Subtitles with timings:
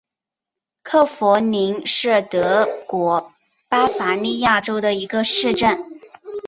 [0.81, 3.31] 克弗灵是德国
[3.69, 5.79] 巴伐利亚州的一个市镇。